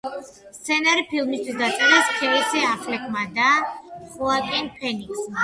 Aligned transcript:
სცენარი 0.53 1.03
ფილმისთვის 1.11 1.59
დაწერეს 1.59 2.09
კეისი 2.21 2.65
აფლეკმა 2.71 3.27
და 3.37 3.53
ხოაკინ 3.69 4.73
ფენიქსმა. 4.81 5.39